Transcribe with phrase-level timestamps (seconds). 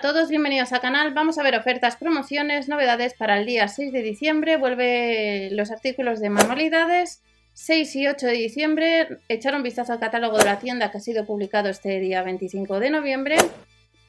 [0.00, 1.12] a todos, bienvenidos al canal.
[1.12, 4.56] Vamos a ver ofertas, promociones, novedades para el día 6 de diciembre.
[4.56, 7.20] Vuelve los artículos de manualidades.
[7.52, 11.00] 6 y 8 de diciembre, echar un vistazo al catálogo de la tienda que ha
[11.02, 13.36] sido publicado este día 25 de noviembre.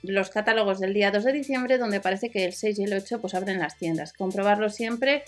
[0.02, 3.20] Los catálogos del día 2 de diciembre, donde parece que el 6 y el 8
[3.20, 4.14] pues abren las tiendas.
[4.14, 5.26] Comprobarlo siempre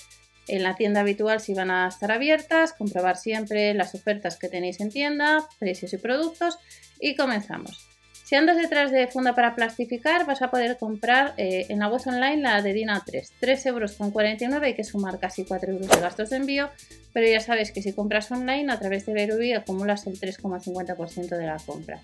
[0.48, 4.80] en la tienda habitual si van a estar abiertas, comprobar siempre las ofertas que tenéis
[4.80, 6.58] en tienda, precios y productos
[7.02, 7.93] y comenzamos.
[8.24, 12.02] Si andas detrás de funda para plastificar, vas a poder comprar eh, en la web
[12.06, 15.90] online la de Dina 3, 3 euros con 49, hay que sumar casi 4 euros
[15.90, 16.70] de gastos de envío,
[17.12, 21.46] pero ya sabes que si compras online a través de Berubi acumulas el 3,50% de
[21.46, 22.00] la compra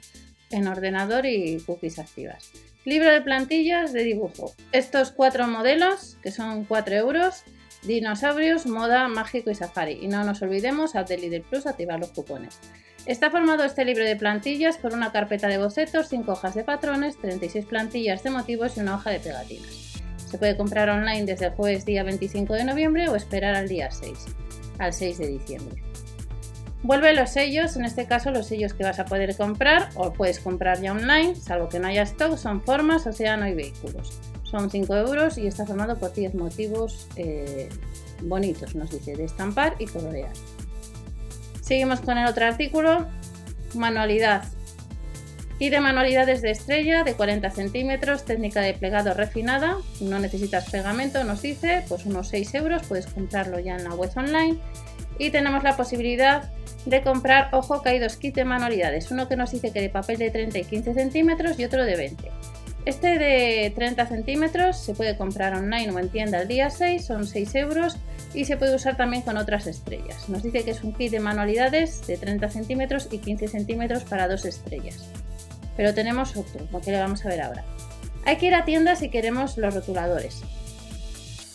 [0.52, 2.52] en ordenador y cookies activas.
[2.86, 4.54] Libro de plantillas de dibujo.
[4.72, 7.44] Estos cuatro modelos, que son 4 euros,
[7.84, 10.00] dinosaurios, moda, mágico y safari.
[10.02, 12.60] Y no nos olvidemos, a del Plus activar los cupones.
[13.06, 17.18] Está formado este libro de plantillas por una carpeta de bocetos, 5 hojas de patrones,
[17.18, 20.02] 36 plantillas de motivos y una hoja de pegatinas.
[20.30, 23.90] Se puede comprar online desde el jueves día 25 de noviembre o esperar al día
[23.90, 24.26] 6,
[24.78, 25.82] al 6 de diciembre.
[26.84, 30.40] Vuelve los sellos, en este caso los sellos que vas a poder comprar o puedes
[30.40, 34.20] comprar ya online, salvo que no haya stock, son formas, océano y vehículos.
[34.44, 37.70] Son 5 euros y está formado por 10 motivos eh,
[38.22, 40.32] bonitos, nos dice, de estampar y colorear.
[41.70, 43.06] Seguimos con el otro artículo,
[43.76, 44.44] manualidad.
[45.60, 51.24] Y de manualidades de estrella de 40 centímetros, técnica de plegado refinada, no necesitas pegamento,
[51.24, 54.58] nos dice, pues unos 6 euros, puedes comprarlo ya en la web online.
[55.20, 56.52] Y tenemos la posibilidad
[56.88, 59.90] de comprar, ojo, que hay dos kits de manualidades, uno que nos dice que de
[59.90, 62.32] papel de 30 y 15 centímetros y otro de 20.
[62.86, 67.28] Este de 30 centímetros se puede comprar online o en tienda el día 6, son
[67.28, 68.00] 6 euros
[68.34, 70.30] y se puede usar también con otras estrellas.
[70.30, 74.28] Nos dice que es un kit de manualidades de 30 centímetros y 15 centímetros para
[74.28, 75.10] dos estrellas.
[75.76, 77.64] Pero tenemos otro, lo que le vamos a ver ahora.
[78.26, 80.44] Hay que ir a tienda si queremos los rotuladores.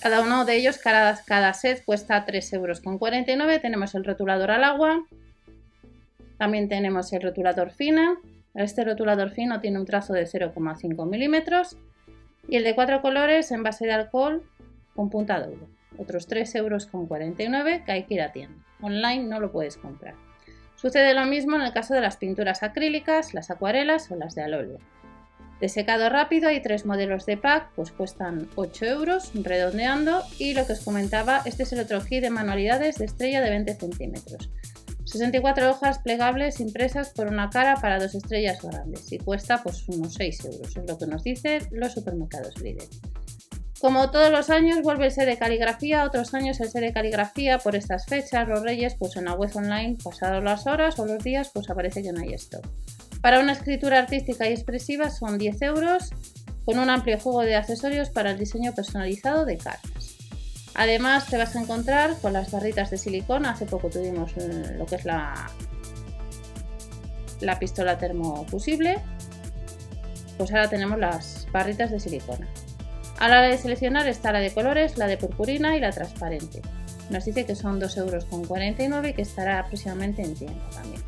[0.01, 3.63] Cada uno de ellos, cada, set cuesta 3,49 euros.
[3.63, 5.05] Tenemos el rotulador al agua.
[6.37, 8.17] También tenemos el rotulador fina.
[8.55, 11.77] Este rotulador fino tiene un trazo de 0,5 milímetros.
[12.49, 14.43] Y el de cuatro colores en base de alcohol
[14.95, 16.87] con punta doble otros 3,49 euros
[17.85, 18.65] que hay que ir a tienda.
[18.81, 20.15] Online no lo puedes comprar.
[20.77, 24.43] Sucede lo mismo en el caso de las pinturas acrílicas, las acuarelas o las de
[24.43, 24.79] alóleo.
[25.61, 30.67] De secado rápido hay tres modelos de pack, pues cuestan 8 euros redondeando y lo
[30.67, 34.51] que os comentaba, este es el otro kit de manualidades de estrella de 20 centímetros.
[35.05, 40.15] 64 hojas plegables impresas por una cara para dos estrellas grandes y cuesta pues unos
[40.15, 42.85] 6 euros, es lo que nos dicen los supermercados Lidl.
[43.81, 47.59] Como todos los años vuelve el set de caligrafía, otros años el set de caligrafía
[47.59, 51.23] por estas fechas, los reyes, pues en la web online, pasadas las horas o los
[51.23, 52.61] días, pues aparece que no hay esto.
[53.21, 56.11] Para una escritura artística y expresiva son 10 euros,
[56.65, 60.17] con un amplio juego de accesorios para el diseño personalizado de cartas.
[60.75, 64.87] Además te vas a encontrar con las barritas de silicona, hace poco tuvimos eh, lo
[64.87, 65.51] que es la,
[67.41, 69.01] la pistola termofusible,
[70.37, 72.49] pues ahora tenemos las barritas de silicona.
[73.19, 76.63] A la hora de seleccionar está la de colores, la de purpurina y la transparente.
[77.11, 81.03] Nos dice que son 2,49 euros y que estará próximamente en tienda también.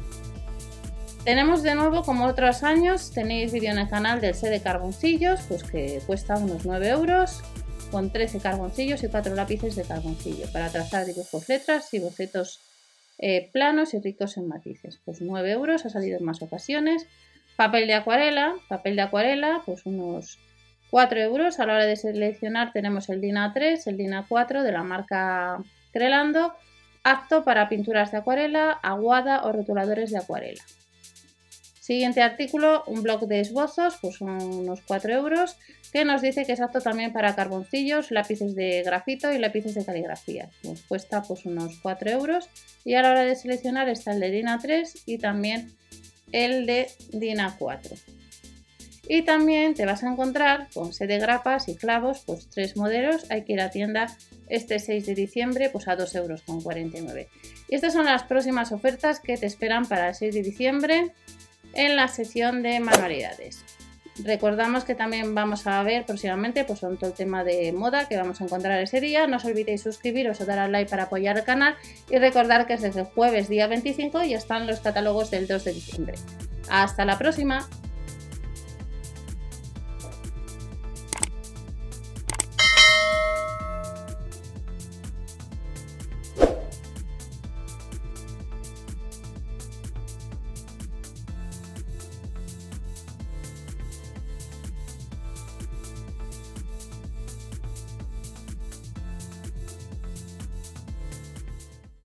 [1.24, 5.40] Tenemos de nuevo, como otros años, tenéis vídeo en el canal del set de carboncillos,
[5.48, 7.42] pues que cuesta unos 9 euros,
[7.90, 12.60] con 13 carboncillos y 4 lápices de carboncillo para trazar dibujos, letras y bocetos
[13.18, 15.00] eh, planos y ricos en matices.
[15.04, 17.06] Pues 9 euros, ha salido en más ocasiones.
[17.56, 20.38] Papel de acuarela, papel de acuarela, pues unos
[20.91, 21.58] 4 euros.
[21.60, 25.58] A la hora de seleccionar tenemos el DIN A3, el DIN A4 de la marca
[25.92, 26.54] Crelando,
[27.04, 30.62] apto para pinturas de acuarela, aguada o rotuladores de acuarela.
[31.80, 35.56] Siguiente artículo, un blog de esbozos, pues unos 4 euros,
[35.92, 39.84] que nos dice que es apto también para carboncillos, lápices de grafito y lápices de
[39.84, 40.50] caligrafía.
[40.64, 42.48] Nos cuesta pues unos 4 euros.
[42.84, 45.76] Y a la hora de seleccionar está el de DIN A3 y también
[46.32, 47.98] el de DIN A4.
[49.08, 53.30] Y también te vas a encontrar con set de grapas y clavos, pues tres modelos.
[53.30, 54.08] Hay que ir a tienda
[54.48, 56.42] este 6 de diciembre pues a 2,49 euros.
[57.68, 61.12] Y estas son las próximas ofertas que te esperan para el 6 de diciembre
[61.74, 63.64] en la sección de manualidades.
[64.24, 68.41] Recordamos que también vamos a ver próximamente pues, todo el tema de moda que vamos
[68.41, 69.26] a encontrar ese día.
[69.26, 71.76] No os olvidéis suscribiros o dar al like para apoyar el canal
[72.10, 75.64] y recordar que es desde el jueves día 25 ya están los catálogos del 2
[75.64, 76.14] de diciembre.
[76.70, 77.68] Hasta la próxima.